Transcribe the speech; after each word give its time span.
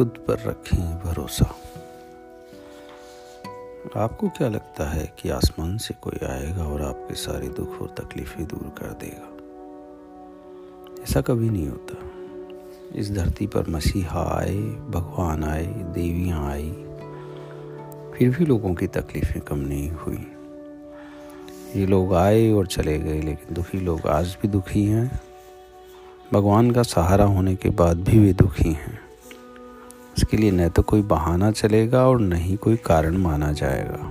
खुद 0.00 0.24
पर 0.28 0.34
रखें 0.34 1.00
भरोसा। 1.04 1.44
आपको 3.96 4.28
क्या 4.28 4.48
लगता 4.48 4.90
है 4.90 5.12
कि 5.18 5.30
आसमान 5.30 5.78
से 5.78 5.94
कोई 5.94 6.26
आएगा 6.26 6.64
और 6.64 6.82
आपके 6.82 7.14
सारे 7.14 7.48
दुख 7.48 7.82
और 7.82 7.88
तकलीफें 7.88 8.46
दूर 8.46 8.74
कर 8.78 8.86
देगा? 8.86 9.28
ऐसा 11.02 11.20
कभी 11.20 11.50
नहीं 11.50 11.68
होता। 11.68 11.94
इस 12.98 13.12
धरती 13.12 13.46
पर 13.46 13.68
मसीहा 13.68 14.38
आए, 14.38 14.56
भगवान 14.90 15.44
आए, 15.44 15.66
देवियाँ 15.66 16.50
आई, 16.50 16.70
फिर 18.14 18.36
भी 18.38 18.44
लोगों 18.44 18.74
की 18.74 18.86
तकलीफ़ें 18.86 19.42
कम 19.42 19.58
नहीं 19.58 19.90
हुई। 19.90 20.26
ये 21.76 21.86
लोग 21.86 22.14
आए 22.14 22.52
और 22.52 22.66
चले 22.66 22.98
गए, 22.98 23.20
लेकिन 23.20 23.54
दुखी 23.54 23.80
लोग 23.80 24.06
आज 24.06 24.38
भी 24.42 24.48
दुखी 24.48 24.84
हैं। 24.84 25.20
भगवान 26.32 26.70
का 26.70 26.82
सहारा 26.82 27.24
होने 27.24 27.56
के 27.56 27.68
बाद 27.68 27.96
भी 27.96 28.18
वे 28.18 28.32
दुखी 28.32 28.72
हैं। 28.72 29.09
इसके 30.20 30.36
लिए 30.36 30.50
न 30.50 30.68
तो 30.68 30.82
कोई 30.82 31.02
बहाना 31.02 31.50
चलेगा 31.50 32.06
और 32.06 32.20
न 32.20 32.32
ही 32.32 32.56
कोई 32.56 32.76
कारण 32.76 33.16
माना 33.16 33.50
जाएगा। 33.52 34.08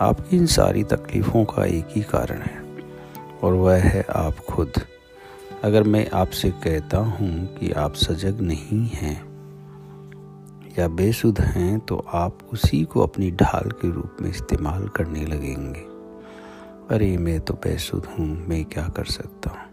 आपकी 0.00 0.36
इन 0.36 0.44
सारी 0.46 0.82
तकलीफ़ों 0.84 1.44
का 1.44 1.64
एक 1.64 1.88
ही 1.90 2.02
कारण 2.02 2.40
है, 2.40 2.60
और 3.42 3.54
वह 3.54 3.82
है 3.84 4.04
आप 4.10 4.38
खुद। 4.50 4.72
अगर 5.64 5.82
मैं 5.82 6.06
आपसे 6.10 6.50
कहता 6.64 6.98
हूँ 6.98 7.46
कि 7.56 7.70
आप 7.72 7.94
सजग 7.94 8.40
नहीं 8.40 8.86
हैं 8.90 9.16
या 10.78 10.88
बेसुध 10.90 11.40
हैं 11.40 11.78
तो 11.80 11.96
आप 12.12 12.38
उसी 12.52 12.82
को 12.84 13.00
अपनी 13.00 13.30
ढाल 13.32 13.70
के 13.72 13.90
रूप 13.90 14.22
में 14.22 14.30
इस्तेमाल 14.30 14.88
करने 14.88 15.26
लगेंगे। 15.26 15.84
अरे, 16.90 17.16
मैं 17.16 17.40
तो 17.40 17.54
बेसुध 17.54 18.06
हूँ, 18.06 18.28
मैं 18.48 18.64
क्या 18.64 18.88
कर 18.88 19.04
सकता 19.04 19.50
हूँ? 19.50 19.68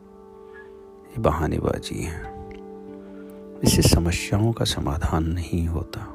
ये 1.07 1.21
बहानेबाजी 1.21 2.03
है। 2.03 2.38
इससे 3.63 3.81
समस्याओं 3.81 4.51
का 4.51 4.65
समाधान 4.65 5.23
नहीं 5.23 5.67
होता। 5.67 6.05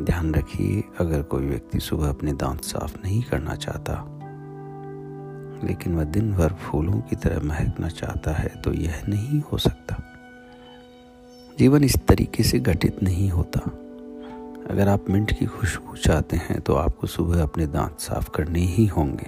ध्यान 0.00 0.34
रखिए, 0.34 0.82
अगर 1.00 1.22
कोई 1.22 1.46
व्यक्ति 1.46 1.80
सुबह 1.80 2.08
अपने 2.08 2.32
दांत 2.32 2.60
साफ़ 2.60 2.96
नहीं 3.04 3.22
करना 3.22 3.54
चाहता, 3.54 3.94
लेकिन 5.64 5.94
वह 5.94 6.04
दिन 6.04 6.32
भर 6.32 6.52
फूलों 6.52 7.00
की 7.00 7.16
तरह 7.16 7.42
महकना 7.42 7.88
चाहता 7.88 8.32
है 8.32 8.48
तो 8.62 8.72
यह 8.72 9.02
नहीं 9.08 9.42
हो 9.52 9.58
सकता। 9.58 9.96
जीवन 11.58 11.84
इस 11.84 11.96
तरीके 12.08 12.42
से 12.42 12.58
घटित 12.58 13.02
नहीं 13.02 13.30
होता। 13.30 13.60
अगर 14.70 14.88
आप 14.88 15.10
मिंट 15.10 15.38
की 15.38 15.46
खुशबू 15.46 15.96
चाहते 15.96 16.36
हैं 16.36 16.60
तो 16.60 16.74
आपको 16.74 17.06
सुबह 17.06 17.42
अपने 17.42 17.66
दांत 17.66 18.00
साफ़ 18.00 18.30
करने 18.30 18.60
ही 18.60 18.86
होंगे। 18.86 19.26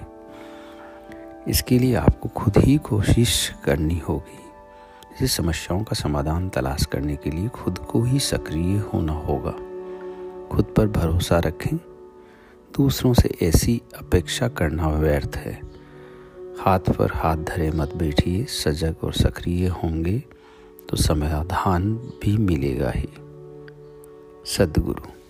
इसके 1.47 1.79
लिए 1.79 1.95
आपको 1.95 2.29
खुद 2.29 2.57
ही 2.57 2.77
कोशिश 2.77 3.51
करनी 3.65 4.01
होगी। 4.09 4.42
इस 5.21 5.31
समस्याओं 5.31 5.83
का 5.83 5.93
समाधान 5.93 6.49
तलाश 6.49 6.85
करने 6.85 7.15
के 7.15 7.29
लिए 7.29 7.47
खुद 7.47 7.77
को 7.77 8.03
ही 8.03 8.19
सक्रिय 8.19 8.77
होना 8.77 9.13
होगा। 9.13 9.51
खुद 10.47 10.65
पर 10.65 10.87
भरोसा 10.87 11.39
रखें। 11.39 11.77
दूसरों 12.77 13.13
से 13.13 13.37
ऐसी 13.41 13.81
अपेक्षा 13.95 14.47
करना 14.47 14.87
व्यर्थ 14.87 15.31
है। 15.35 15.61
हाथ 16.59 16.79
पर 16.79 17.11
हाथ 17.13 17.37
धरे 17.37 17.71
मत 17.71 17.93
बैठिए, 17.95 18.45
सजग 18.45 18.95
और 19.03 19.13
सक्रिय 19.13 19.67
होंगे 19.67 20.23
तो 20.89 20.97
समाधान 20.97 21.93
भी 21.93 22.37
मिलेगा 22.37 22.91
ही। 22.95 23.09
सदगुरु। 24.45 25.22